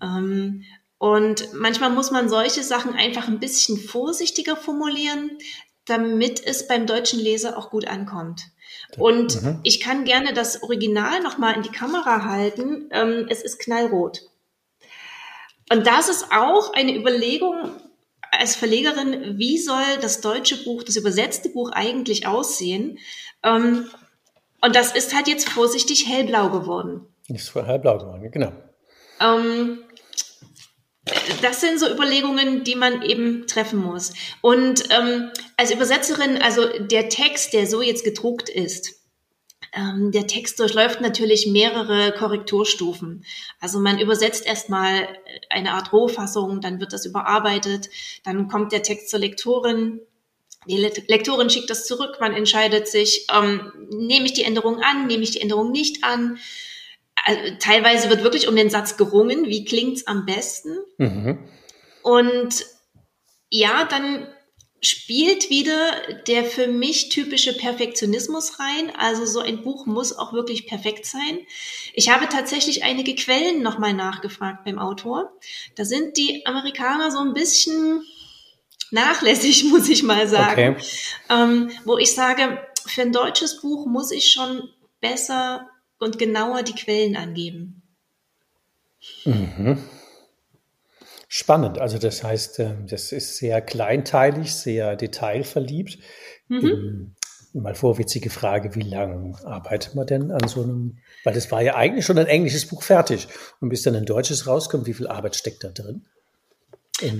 [0.00, 0.64] Ähm,
[0.98, 5.38] und manchmal muss man solche Sachen einfach ein bisschen vorsichtiger formulieren,
[5.84, 8.42] damit es beim deutschen Leser auch gut ankommt.
[8.96, 9.60] Und mhm.
[9.62, 12.88] ich kann gerne das Original nochmal in die Kamera halten.
[12.90, 14.22] Ähm, es ist knallrot.
[15.70, 17.80] Und das ist auch eine Überlegung,
[18.30, 22.98] als Verlegerin, wie soll das deutsche Buch, das übersetzte Buch eigentlich aussehen?
[23.42, 23.88] Ähm,
[24.60, 27.06] und das ist halt jetzt vorsichtig hellblau geworden.
[27.28, 28.52] Ist hellblau geworden, genau.
[29.20, 29.84] Ähm,
[31.42, 34.12] das sind so Überlegungen, die man eben treffen muss.
[34.40, 38.97] Und ähm, als Übersetzerin, also der Text, der so jetzt gedruckt ist,
[39.72, 43.24] ähm, der Text durchläuft natürlich mehrere Korrekturstufen.
[43.60, 45.08] Also man übersetzt erstmal
[45.50, 47.90] eine Art Rohfassung, dann wird das überarbeitet,
[48.24, 50.00] dann kommt der Text zur Lektorin.
[50.66, 55.22] Die Lektorin schickt das zurück, man entscheidet sich, ähm, nehme ich die Änderung an, nehme
[55.22, 56.38] ich die Änderung nicht an.
[57.24, 60.78] Also, teilweise wird wirklich um den Satz gerungen, wie klingt's am besten.
[60.98, 61.38] Mhm.
[62.02, 62.66] Und
[63.50, 64.28] ja, dann
[64.80, 65.92] spielt wieder
[66.26, 68.92] der für mich typische Perfektionismus rein.
[68.96, 71.38] Also so ein Buch muss auch wirklich perfekt sein.
[71.94, 75.32] Ich habe tatsächlich einige Quellen nochmal nachgefragt beim Autor.
[75.74, 78.02] Da sind die Amerikaner so ein bisschen
[78.90, 80.76] nachlässig, muss ich mal sagen.
[80.76, 80.84] Okay.
[81.28, 84.68] Ähm, wo ich sage, für ein deutsches Buch muss ich schon
[85.00, 87.82] besser und genauer die Quellen angeben.
[89.24, 89.78] Mhm.
[91.28, 91.78] Spannend.
[91.78, 95.98] Also das heißt, ähm, das ist sehr kleinteilig, sehr detailverliebt.
[96.48, 96.66] Mhm.
[96.66, 97.14] Ähm,
[97.52, 101.74] mal vorwitzige Frage, wie lange arbeitet man denn an so einem, weil das war ja
[101.74, 103.28] eigentlich schon ein englisches Buch fertig.
[103.60, 106.06] Und bis dann ein deutsches rauskommt, wie viel Arbeit steckt da drin?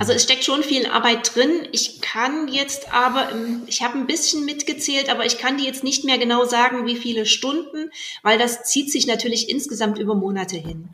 [0.00, 1.68] Also es steckt schon viel Arbeit drin.
[1.70, 5.84] Ich kann jetzt aber, ähm, ich habe ein bisschen mitgezählt, aber ich kann dir jetzt
[5.84, 7.90] nicht mehr genau sagen, wie viele Stunden,
[8.22, 10.88] weil das zieht sich natürlich insgesamt über Monate hin.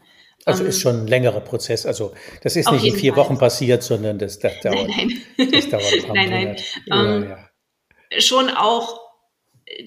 [0.45, 1.87] Also um, ist ähm, schon ein längerer Prozess.
[1.87, 3.25] Also das ist nicht in vier Fall.
[3.25, 4.89] Wochen passiert, sondern das, das dauert.
[4.89, 5.51] Nein, nein.
[5.53, 6.57] Das dauert ein paar nein, nein.
[6.91, 8.21] Um, ähm, ja.
[8.21, 9.01] Schon auch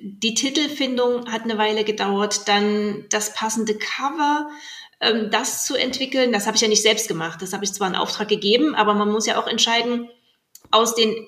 [0.02, 4.50] die Titelfindung hat eine Weile gedauert, dann das passende Cover,
[5.02, 6.32] ähm, das zu entwickeln.
[6.32, 7.42] Das habe ich ja nicht selbst gemacht.
[7.42, 10.10] Das habe ich zwar in Auftrag gegeben, aber man muss ja auch entscheiden
[10.72, 11.28] aus den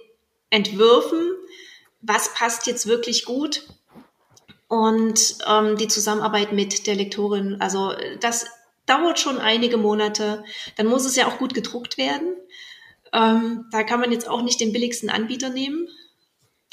[0.49, 1.35] Entwürfen,
[2.01, 3.67] was passt jetzt wirklich gut
[4.67, 7.57] und ähm, die Zusammenarbeit mit der Lektorin.
[7.59, 8.47] Also das
[8.89, 10.43] dauert schon einige Monate.
[10.75, 12.35] Dann muss es ja auch gut gedruckt werden.
[13.13, 15.87] Ähm, da kann man jetzt auch nicht den billigsten Anbieter nehmen.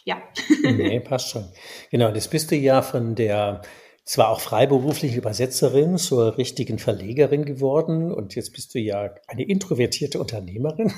[0.05, 0.22] Ja.
[0.62, 1.48] nee, passt schon.
[1.90, 3.62] Genau, das bist du ja von der
[4.05, 10.20] zwar auch freiberufliche Übersetzerin zur richtigen Verlegerin geworden und jetzt bist du ja eine introvertierte
[10.20, 10.92] Unternehmerin.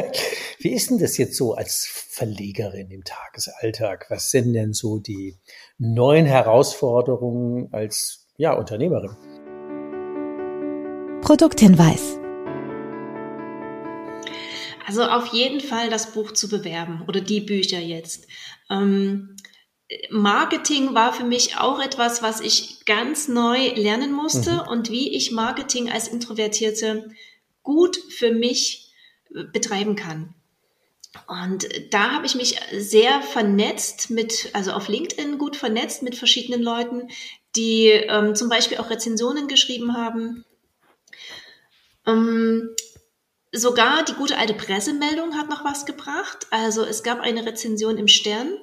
[0.58, 4.06] Wie ist denn das jetzt so als Verlegerin im Tagesalltag?
[4.08, 5.36] Was sind denn so die
[5.76, 9.16] neuen Herausforderungen als ja, Unternehmerin?
[11.26, 12.20] Produkthinweis.
[14.86, 18.28] Also auf jeden Fall das Buch zu bewerben oder die Bücher jetzt.
[18.70, 19.34] Ähm,
[20.08, 24.68] Marketing war für mich auch etwas, was ich ganz neu lernen musste mhm.
[24.68, 27.10] und wie ich Marketing als Introvertierte
[27.64, 28.94] gut für mich
[29.34, 30.32] äh, betreiben kann.
[31.26, 36.62] Und da habe ich mich sehr vernetzt mit, also auf LinkedIn gut vernetzt mit verschiedenen
[36.62, 37.08] Leuten,
[37.56, 40.44] die ähm, zum Beispiel auch Rezensionen geschrieben haben.
[42.06, 42.70] Ähm,
[43.52, 46.46] sogar die gute alte Pressemeldung hat noch was gebracht.
[46.50, 48.56] Also es gab eine Rezension im Stern,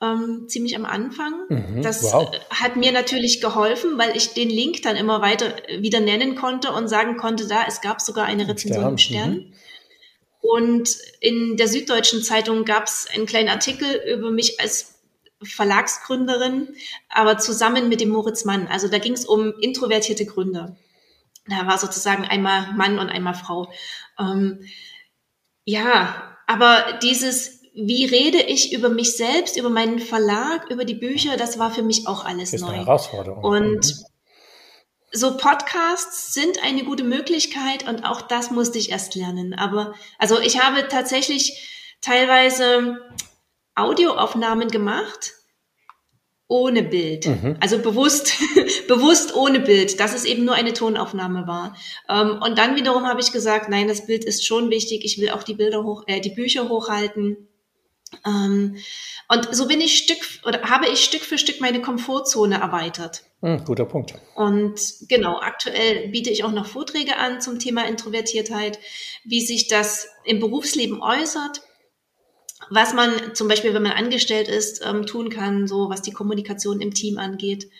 [0.00, 1.46] ähm, ziemlich am Anfang.
[1.48, 2.30] Mhm, das wow.
[2.50, 6.88] hat mir natürlich geholfen, weil ich den Link dann immer weiter wieder nennen konnte und
[6.88, 9.32] sagen konnte, da, es gab sogar eine Rezension im Stern.
[9.32, 9.48] Im Stern.
[9.48, 9.52] Mhm.
[10.42, 14.98] Und in der Süddeutschen Zeitung gab es einen kleinen Artikel über mich als
[15.40, 16.74] Verlagsgründerin,
[17.08, 18.66] aber zusammen mit dem Moritz Mann.
[18.66, 20.76] Also da ging es um introvertierte Gründer.
[21.46, 23.70] Da war sozusagen einmal Mann und einmal Frau.
[24.18, 24.64] Ähm,
[25.64, 31.36] ja, aber dieses, wie rede ich über mich selbst, über meinen Verlag, über die Bücher,
[31.36, 32.68] das war für mich auch alles ist neu.
[32.68, 33.42] Eine Herausforderung.
[33.42, 34.04] Und mhm.
[35.12, 39.54] so Podcasts sind eine gute Möglichkeit und auch das musste ich erst lernen.
[39.54, 42.98] Aber also ich habe tatsächlich teilweise
[43.74, 45.32] Audioaufnahmen gemacht
[46.52, 47.26] ohne Bild.
[47.26, 47.56] Mhm.
[47.60, 48.34] Also bewusst,
[48.86, 51.74] bewusst ohne Bild, dass es eben nur eine Tonaufnahme war.
[52.10, 55.02] Ähm, und dann wiederum habe ich gesagt, nein, das Bild ist schon wichtig.
[55.04, 57.48] Ich will auch die Bilder hoch, äh, die Bücher hochhalten.
[58.26, 58.76] Ähm,
[59.28, 63.22] und so bin ich Stück oder habe ich Stück für Stück meine Komfortzone erweitert.
[63.40, 64.14] Mhm, guter Punkt.
[64.34, 68.78] Und genau, aktuell biete ich auch noch Vorträge an zum Thema Introvertiertheit,
[69.24, 71.62] wie sich das im Berufsleben äußert
[72.70, 76.80] was man zum Beispiel, wenn man angestellt ist, ähm, tun kann, so was die Kommunikation
[76.80, 77.70] im Team angeht.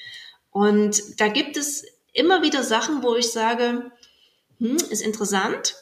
[0.50, 3.90] Und da gibt es immer wieder Sachen, wo ich sage,
[4.58, 5.76] hm, ist interessant,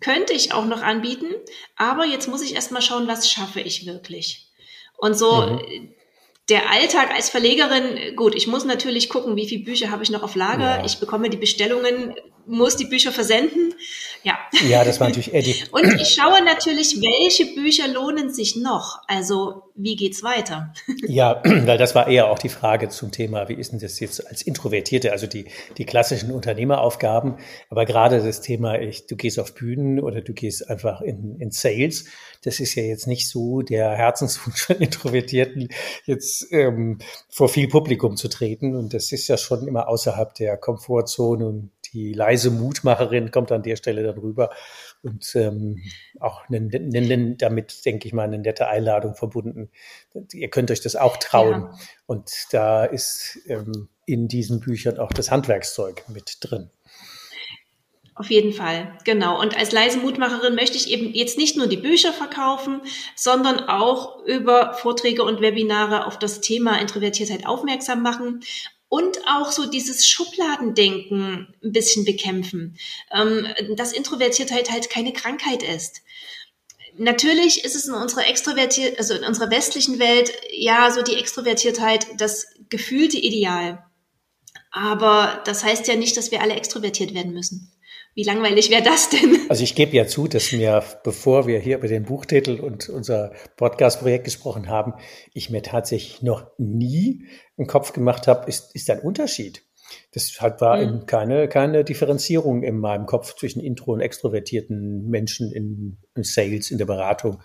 [0.00, 1.32] könnte ich auch noch anbieten,
[1.76, 4.48] aber jetzt muss ich erstmal schauen, was schaffe ich wirklich.
[4.96, 5.94] Und so mhm.
[6.48, 10.22] der Alltag als Verlegerin, gut, ich muss natürlich gucken, wie viele Bücher habe ich noch
[10.22, 10.78] auf Lager.
[10.78, 10.84] Ja.
[10.84, 12.14] Ich bekomme die Bestellungen
[12.46, 13.74] muss die Bücher versenden.
[14.24, 14.38] Ja.
[14.68, 15.56] Ja, das war natürlich Eddie.
[15.72, 19.00] Und ich schaue natürlich, welche Bücher lohnen sich noch.
[19.08, 20.72] Also, wie geht's weiter?
[21.06, 24.26] Ja, weil das war eher auch die Frage zum Thema, wie ist denn das jetzt
[24.26, 25.46] als Introvertierte, also die,
[25.78, 27.36] die klassischen Unternehmeraufgaben.
[27.70, 31.50] Aber gerade das Thema, ich, du gehst auf Bühnen oder du gehst einfach in, in
[31.50, 32.04] Sales.
[32.44, 35.68] Das ist ja jetzt nicht so der Herzenswunsch von Introvertierten,
[36.04, 38.76] jetzt ähm, vor viel Publikum zu treten.
[38.76, 43.62] Und das ist ja schon immer außerhalb der Komfortzone und die leise Mutmacherin kommt an
[43.62, 44.50] der Stelle dann rüber
[45.02, 45.82] und ähm,
[46.20, 49.70] auch ne, ne, damit, denke ich mal, eine nette Einladung verbunden.
[50.32, 51.62] Ihr könnt euch das auch trauen.
[51.62, 51.78] Ja.
[52.06, 56.70] Und da ist ähm, in diesen Büchern auch das Handwerkszeug mit drin.
[58.14, 59.40] Auf jeden Fall, genau.
[59.40, 62.82] Und als leise Mutmacherin möchte ich eben jetzt nicht nur die Bücher verkaufen,
[63.16, 68.44] sondern auch über Vorträge und Webinare auf das Thema Introvertiertheit aufmerksam machen
[68.92, 72.76] und auch so dieses Schubladendenken ein bisschen bekämpfen,
[73.10, 76.02] ähm, dass Introvertiertheit halt keine Krankheit ist.
[76.98, 82.06] Natürlich ist es in unserer extrovertiert, also in unserer westlichen Welt ja so die Extrovertiertheit
[82.18, 83.82] das gefühlte Ideal.
[84.70, 87.72] Aber das heißt ja nicht, dass wir alle extrovertiert werden müssen.
[88.14, 89.38] Wie langweilig wäre das denn?
[89.48, 93.32] Also ich gebe ja zu, dass mir, bevor wir hier über den Buchtitel und unser
[93.56, 94.94] Podcast-Projekt gesprochen haben,
[95.34, 99.62] ich mir tatsächlich noch nie im Kopf gemacht habe, ist, ist ein Unterschied.
[100.14, 100.82] Deshalb war mhm.
[100.82, 106.70] eben keine, keine Differenzierung in meinem Kopf zwischen intro- und extrovertierten Menschen in, in Sales,
[106.70, 107.42] in der Beratung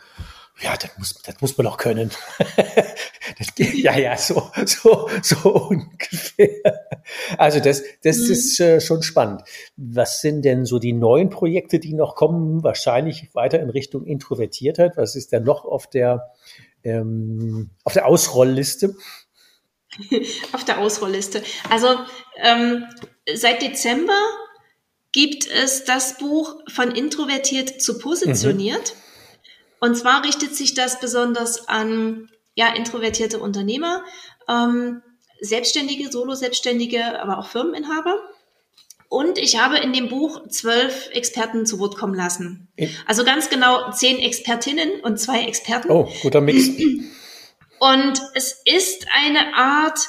[0.61, 2.09] ja, das muss, das muss man doch können.
[3.37, 5.37] das, ja, ja, so, so, so
[5.69, 6.87] ungefähr.
[7.37, 8.31] Also das, das mhm.
[8.31, 9.43] ist äh, schon spannend.
[9.75, 12.63] Was sind denn so die neuen Projekte, die noch kommen?
[12.63, 14.97] Wahrscheinlich weiter in Richtung Introvertiertheit.
[14.97, 16.31] Was ist denn noch auf der,
[16.83, 18.95] ähm, auf der Ausrollliste?
[20.53, 21.43] auf der Ausrollliste.
[21.69, 21.87] Also
[22.37, 22.85] ähm,
[23.31, 24.19] seit Dezember
[25.11, 28.95] gibt es das Buch von introvertiert zu positioniert.
[28.95, 29.06] Mhm.
[29.79, 34.03] Und zwar richtet sich das besonders an ja, introvertierte Unternehmer,
[34.49, 35.03] ähm,
[35.39, 38.19] Selbstständige, Solo-Selbstständige, aber auch Firmeninhaber.
[39.09, 42.67] Und ich habe in dem Buch zwölf Experten zu Wort kommen lassen.
[43.05, 45.89] Also ganz genau zehn Expertinnen und zwei Experten.
[45.91, 46.67] Oh, guter Mix.
[47.79, 49.99] Und es ist eine Art,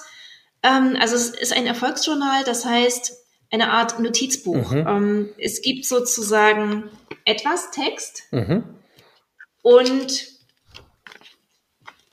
[0.63, 3.13] ähm, also es ist ein Erfolgsjournal, das heißt
[3.51, 4.71] eine Art Notizbuch.
[4.71, 4.87] Mhm.
[4.89, 6.85] Ähm, es gibt sozusagen
[7.27, 8.23] etwas Text.
[8.31, 8.78] Mhm
[9.63, 10.27] und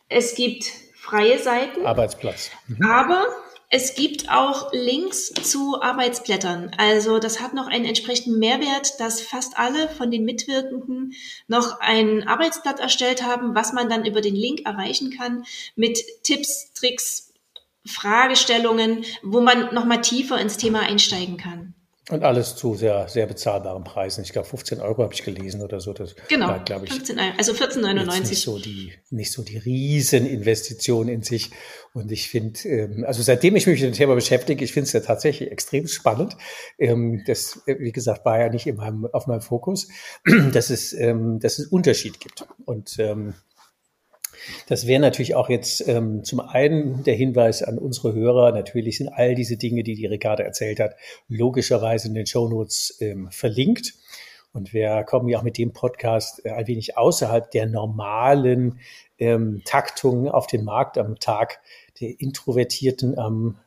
[0.10, 1.86] es gibt freie Seiten.
[1.86, 2.52] Arbeitsplatz.
[2.68, 2.86] Mhm.
[2.86, 3.26] Aber
[3.70, 6.72] es gibt auch Links zu Arbeitsblättern.
[6.78, 11.14] Also das hat noch einen entsprechenden Mehrwert, dass fast alle von den Mitwirkenden
[11.48, 15.44] noch ein Arbeitsblatt erstellt haben, was man dann über den Link erreichen kann
[15.76, 17.34] mit Tipps, Tricks,
[17.86, 21.75] Fragestellungen, wo man noch mal tiefer ins Thema einsteigen kann.
[22.12, 24.24] Und alles zu sehr, sehr bezahlbaren Preisen.
[24.24, 25.92] Ich glaube, 15 Euro habe ich gelesen oder so.
[25.92, 28.20] Das genau, war, glaube ich, 15, also 14,99.
[28.30, 31.50] Nicht so die, nicht so die Rieseninvestition in sich.
[31.94, 34.94] Und ich finde, ähm, also seitdem ich mich mit dem Thema beschäftige, ich finde es
[34.94, 36.38] ja tatsächlich extrem spannend.
[36.78, 39.88] Ähm, das, wie gesagt, war ja nicht in meinem, auf meinem Fokus,
[40.54, 42.46] dass es, ähm, dass es Unterschied gibt.
[42.66, 43.34] Und ähm,
[44.68, 48.52] das wäre natürlich auch jetzt ähm, zum einen der Hinweis an unsere Hörer.
[48.52, 50.96] Natürlich sind all diese Dinge, die die Ricarda erzählt hat,
[51.28, 53.94] logischerweise in den Shownotes ähm, verlinkt.
[54.54, 58.80] Und wir kommen ja auch mit dem Podcast äh, ein wenig außerhalb der normalen
[59.18, 61.60] ähm, Taktung auf den Markt am Tag
[62.00, 63.60] der Introvertierten am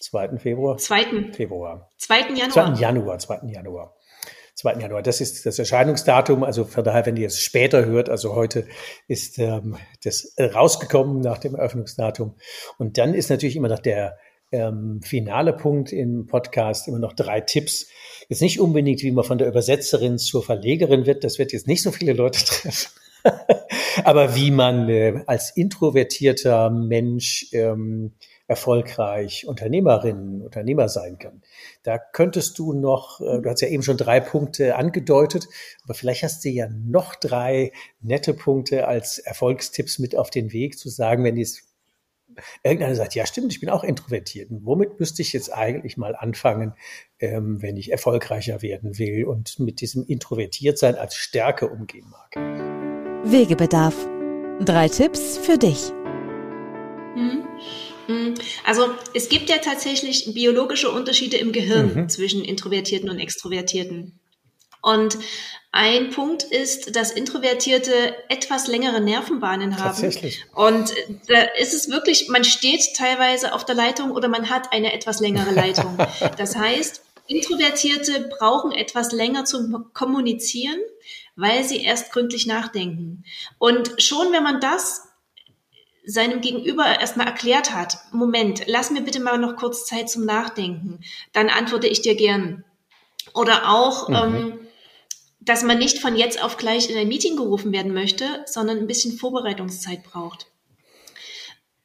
[0.00, 0.38] 2.
[0.38, 0.78] Februar?
[0.78, 1.32] 2.
[1.32, 1.90] Februar.
[1.98, 2.20] 2.
[2.34, 2.74] Januar.
[2.74, 2.80] 2.
[2.80, 3.40] Januar, 2.
[3.48, 3.96] Januar.
[4.60, 4.74] 2.
[4.74, 5.02] Januar.
[5.02, 6.44] Das ist das Erscheinungsdatum.
[6.44, 8.66] Also von daher, wenn ihr es später hört, also heute
[9.08, 12.34] ist ähm, das rausgekommen nach dem Eröffnungsdatum.
[12.76, 14.18] Und dann ist natürlich immer noch der
[14.52, 17.88] ähm, finale Punkt im Podcast immer noch drei Tipps.
[18.28, 21.24] Jetzt nicht unbedingt, wie man von der Übersetzerin zur Verlegerin wird.
[21.24, 22.90] Das wird jetzt nicht so viele Leute treffen.
[24.04, 28.12] Aber wie man äh, als introvertierter Mensch ähm,
[28.50, 31.40] erfolgreich Unternehmerinnen, Unternehmer sein kann.
[31.84, 35.46] Da könntest du noch, äh, du hast ja eben schon drei Punkte angedeutet,
[35.84, 40.78] aber vielleicht hast du ja noch drei nette Punkte als Erfolgstipps mit auf den Weg
[40.78, 41.62] zu sagen, wenn jetzt
[42.64, 44.50] irgendeiner sagt, ja stimmt, ich bin auch introvertiert.
[44.50, 46.74] Und womit müsste ich jetzt eigentlich mal anfangen,
[47.20, 52.34] ähm, wenn ich erfolgreicher werden will und mit diesem Introvertiertsein als Stärke umgehen mag?
[53.24, 53.94] Wegebedarf.
[54.64, 55.92] Drei Tipps für dich.
[58.10, 58.34] Hm,
[58.66, 62.08] also es gibt ja tatsächlich biologische Unterschiede im Gehirn mhm.
[62.08, 64.18] zwischen Introvertierten und Extrovertierten.
[64.82, 65.18] Und
[65.72, 67.92] ein Punkt ist, dass Introvertierte
[68.28, 69.84] etwas längere Nervenbahnen haben.
[69.84, 70.44] Tatsächlich.
[70.54, 70.92] Und
[71.28, 75.20] da ist es wirklich, man steht teilweise auf der Leitung oder man hat eine etwas
[75.20, 75.96] längere Leitung.
[76.36, 80.80] Das heißt, Introvertierte brauchen etwas länger zum Kommunizieren,
[81.36, 83.24] weil sie erst gründlich nachdenken.
[83.58, 85.09] Und schon wenn man das
[86.04, 91.00] seinem Gegenüber erstmal erklärt hat, Moment, lass mir bitte mal noch kurz Zeit zum Nachdenken,
[91.32, 92.64] dann antworte ich dir gern.
[93.34, 94.14] Oder auch, mhm.
[94.14, 94.60] ähm,
[95.40, 98.86] dass man nicht von jetzt auf gleich in ein Meeting gerufen werden möchte, sondern ein
[98.86, 100.46] bisschen Vorbereitungszeit braucht.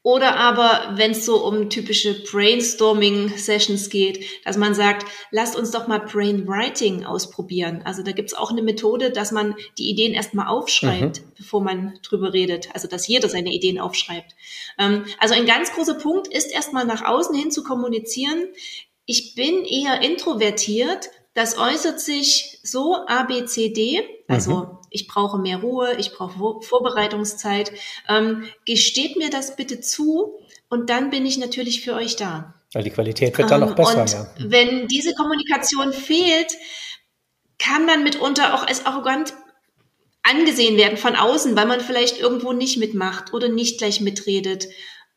[0.06, 5.88] Oder aber, wenn es so um typische Brainstorming-Sessions geht, dass man sagt, lasst uns doch
[5.88, 7.82] mal Brainwriting ausprobieren.
[7.86, 11.32] Also da gibt's auch eine Methode, dass man die Ideen erstmal aufschreibt, mhm.
[11.36, 12.70] bevor man drüber redet.
[12.76, 14.36] Also dass jeder seine Ideen aufschreibt.
[14.78, 18.44] Ähm, also ein ganz großer Punkt ist erstmal nach außen hin zu kommunizieren.
[19.08, 21.10] Ich bin eher introvertiert.
[21.34, 24.04] Das äußert sich so A, B, C, D.
[24.28, 27.72] Also mhm ich brauche mehr Ruhe, ich brauche Vorbereitungszeit.
[28.10, 32.56] Ähm, gesteht mir das bitte zu und dann bin ich natürlich für euch da.
[32.74, 34.02] Weil die Qualität wird dann ähm, noch besser.
[34.02, 34.28] Und ja.
[34.38, 36.54] wenn diese Kommunikation fehlt,
[37.60, 39.34] kann man mitunter auch als arrogant
[40.24, 44.68] angesehen werden von außen, weil man vielleicht irgendwo nicht mitmacht oder nicht gleich mitredet.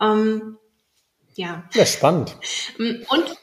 [0.01, 0.59] Ähm,
[1.35, 1.69] ja.
[1.73, 2.37] Ja, spannend.
[2.79, 3.38] Und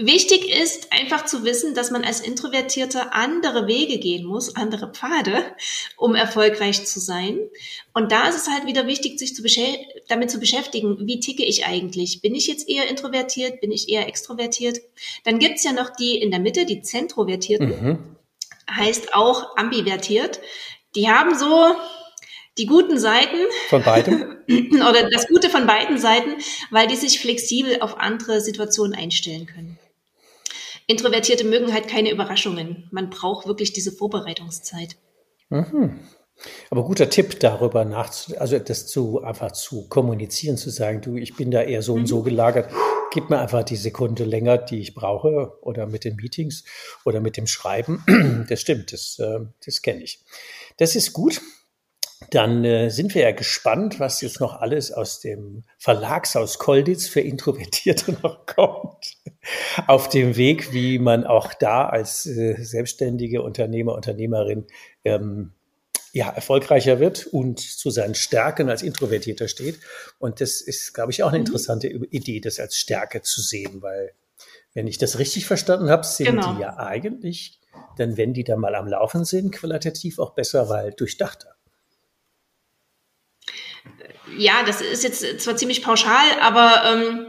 [0.00, 5.44] Wichtig ist einfach zu wissen, dass man als Introvertierter andere Wege gehen muss, andere Pfade,
[5.96, 7.40] um erfolgreich zu sein.
[7.94, 9.42] Und da ist es halt wieder wichtig, sich zu
[10.06, 12.22] damit zu beschäftigen, wie ticke ich eigentlich?
[12.22, 13.60] Bin ich jetzt eher introvertiert?
[13.60, 14.78] Bin ich eher extrovertiert?
[15.24, 17.98] Dann gibt's ja noch die in der Mitte, die Zentrovertierten, mhm.
[18.70, 20.38] heißt auch ambivertiert.
[20.94, 21.74] Die haben so
[22.56, 23.38] die guten Seiten.
[23.68, 24.36] Von beiden?
[24.74, 26.36] Oder das Gute von beiden Seiten,
[26.70, 29.76] weil die sich flexibel auf andere Situationen einstellen können.
[30.88, 32.88] Introvertierte mögen halt keine Überraschungen.
[32.90, 34.96] Man braucht wirklich diese Vorbereitungszeit.
[35.50, 36.00] Mhm.
[36.70, 41.36] Aber guter Tipp darüber nachzudenken, also das zu einfach zu kommunizieren, zu sagen, du, ich
[41.36, 42.00] bin da eher so mhm.
[42.00, 42.24] und so mhm.
[42.24, 42.72] gelagert.
[43.12, 46.64] Gib mir einfach die Sekunde länger, die ich brauche, oder mit den Meetings
[47.04, 48.04] oder mit dem Schreiben.
[48.48, 50.24] Das stimmt, das, äh, das kenne ich.
[50.78, 51.42] Das ist gut.
[52.30, 57.20] Dann äh, sind wir ja gespannt, was jetzt noch alles aus dem Verlagshaus Kolditz für
[57.20, 59.16] Introvertierte noch kommt.
[59.86, 64.66] Auf dem Weg, wie man auch da als äh, selbstständige Unternehmer, Unternehmerin
[65.04, 65.52] ähm,
[66.12, 69.78] ja, erfolgreicher wird und zu seinen Stärken als Introvertierter steht.
[70.18, 71.46] Und das ist, glaube ich, auch eine mhm.
[71.46, 74.12] interessante Idee, das als Stärke zu sehen, weil,
[74.74, 76.54] wenn ich das richtig verstanden habe, sind genau.
[76.54, 77.60] die ja eigentlich,
[77.96, 81.57] dann wenn die da mal am Laufen sind, qualitativ auch besser, weil durchdachter
[84.36, 87.26] ja, das ist jetzt zwar ziemlich pauschal, aber ähm,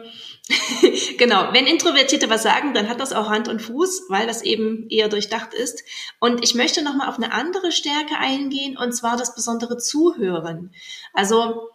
[1.18, 4.88] genau, wenn Introvertierte was sagen, dann hat das auch Hand und Fuß, weil das eben
[4.89, 5.84] eher durchdacht ist.
[6.20, 10.74] Und ich möchte nochmal auf eine andere Stärke eingehen, und zwar das besondere Zuhören.
[11.14, 11.70] Also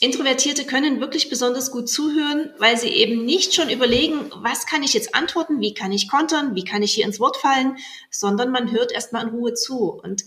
[0.00, 4.92] Introvertierte können wirklich besonders gut zuhören, weil sie eben nicht schon überlegen, was kann ich
[4.92, 7.76] jetzt antworten, wie kann ich kontern, wie kann ich hier ins Wort fallen,
[8.10, 9.92] sondern man hört erstmal in Ruhe zu.
[10.02, 10.24] Und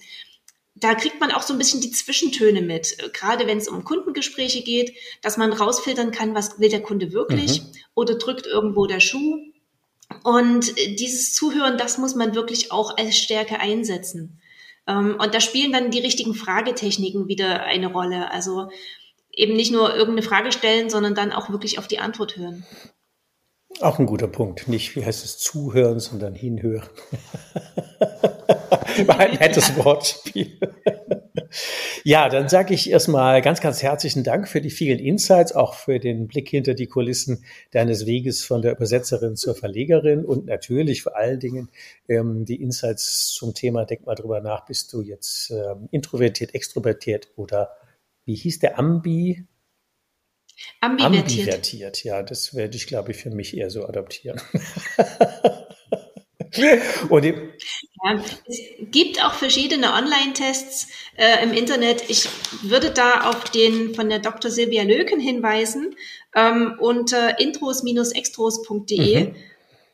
[0.79, 4.63] da kriegt man auch so ein bisschen die Zwischentöne mit, gerade wenn es um Kundengespräche
[4.63, 7.67] geht, dass man rausfiltern kann, was will der Kunde wirklich mhm.
[7.95, 9.39] oder drückt irgendwo der Schuh.
[10.23, 14.39] Und dieses Zuhören, das muss man wirklich auch als Stärke einsetzen.
[14.87, 18.31] Ähm, und da spielen dann die richtigen Fragetechniken wieder eine Rolle.
[18.31, 18.69] Also
[19.31, 22.65] eben nicht nur irgendeine Frage stellen, sondern dann auch wirklich auf die Antwort hören.
[23.81, 24.67] Auch ein guter Punkt.
[24.67, 26.89] Nicht, wie heißt es, zuhören, sondern hinhören.
[29.07, 30.59] ein nettes Wortspiel.
[32.03, 35.99] ja, dann sage ich erstmal ganz, ganz herzlichen Dank für die vielen Insights, auch für
[35.99, 41.15] den Blick hinter die Kulissen deines Weges von der Übersetzerin zur Verlegerin und natürlich vor
[41.15, 41.69] allen Dingen
[42.07, 47.29] ähm, die Insights zum Thema, denk mal drüber nach, bist du jetzt ähm, introvertiert, extrovertiert
[47.35, 47.71] oder
[48.25, 49.45] wie hieß der Ambi?
[50.81, 51.23] Ambivertiert.
[51.23, 54.41] Ambivertiert, ja, das werde ich, glaube ich, für mich eher so adoptieren.
[57.09, 58.13] Und ja,
[58.47, 60.87] es gibt auch verschiedene Online-Tests
[61.17, 62.03] äh, im Internet.
[62.09, 62.29] Ich
[62.61, 64.51] würde da auf den von der Dr.
[64.51, 65.95] Silvia Löken hinweisen
[66.35, 69.25] ähm, unter intros-extros.de.
[69.25, 69.35] Mhm.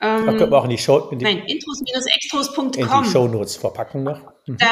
[0.02, 2.74] Ähm, können wir auch in die Show, in die, nein, intros-extros.com.
[2.74, 4.33] In die Shownotes verpacken noch.
[4.46, 4.58] Mhm.
[4.58, 4.68] Da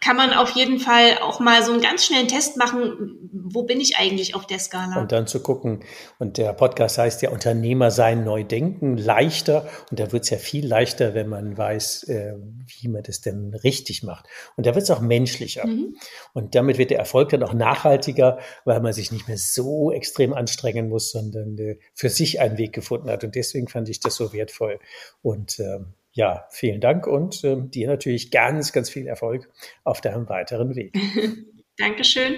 [0.00, 3.80] kann man auf jeden Fall auch mal so einen ganz schnellen Test machen, wo bin
[3.80, 5.00] ich eigentlich auf der Skala?
[5.00, 5.84] Und dann zu gucken,
[6.18, 9.68] und der Podcast heißt ja Unternehmer sein, neu denken, leichter.
[9.90, 12.34] Und da wird es ja viel leichter, wenn man weiß, äh,
[12.66, 14.26] wie man das denn richtig macht.
[14.56, 15.66] Und da wird es auch menschlicher.
[15.66, 15.96] Mhm.
[16.32, 20.32] Und damit wird der Erfolg dann auch nachhaltiger, weil man sich nicht mehr so extrem
[20.32, 23.22] anstrengen muss, sondern äh, für sich einen Weg gefunden hat.
[23.24, 24.78] Und deswegen fand ich das so wertvoll.
[25.22, 29.50] Und ähm, ja, vielen Dank und äh, dir natürlich ganz, ganz viel Erfolg
[29.82, 30.96] auf deinem weiteren Weg.
[31.76, 32.36] Dankeschön.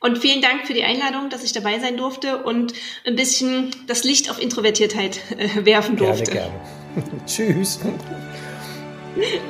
[0.00, 2.74] Und vielen Dank für die Einladung, dass ich dabei sein durfte und
[3.06, 6.30] ein bisschen das Licht auf Introvertiertheit äh, werfen durfte.
[6.30, 6.52] Gerne,
[6.94, 7.24] gerne.
[7.26, 7.80] tschüss.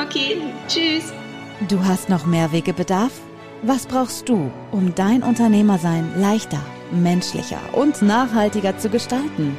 [0.02, 0.38] Okay,
[0.68, 1.12] tschüss.
[1.68, 3.12] Du hast noch mehr Wegebedarf?
[3.62, 9.54] Was brauchst du, um dein Unternehmersein leichter, menschlicher und nachhaltiger zu gestalten?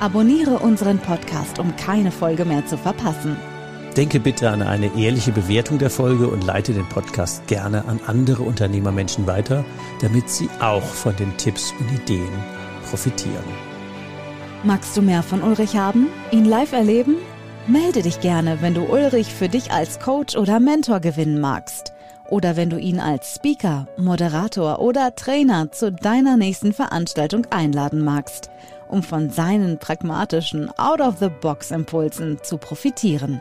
[0.00, 3.36] Abonniere unseren Podcast, um keine Folge mehr zu verpassen.
[3.96, 8.44] Denke bitte an eine ehrliche Bewertung der Folge und leite den Podcast gerne an andere
[8.44, 9.64] Unternehmermenschen weiter,
[10.00, 12.30] damit sie auch von den Tipps und Ideen
[12.88, 13.42] profitieren.
[14.62, 16.06] Magst du mehr von Ulrich haben?
[16.30, 17.16] Ihn live erleben?
[17.66, 21.92] Melde dich gerne, wenn du Ulrich für dich als Coach oder Mentor gewinnen magst.
[22.30, 28.50] Oder wenn du ihn als Speaker, Moderator oder Trainer zu deiner nächsten Veranstaltung einladen magst
[28.88, 33.40] um von seinen pragmatischen Out-of-the-Box-Impulsen zu profitieren.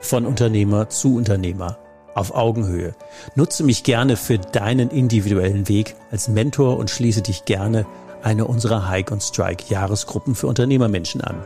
[0.00, 1.78] Von Unternehmer zu Unternehmer
[2.14, 2.94] auf Augenhöhe.
[3.34, 7.86] Nutze mich gerne für deinen individuellen Weg als Mentor und schließe dich gerne
[8.22, 11.42] eine unserer Hike und Strike Jahresgruppen für Unternehmermenschen an.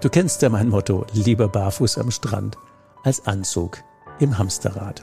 [0.00, 2.56] Du kennst ja mein Motto, lieber barfuß am Strand
[3.02, 3.78] als Anzug
[4.18, 5.02] im Hamsterrad.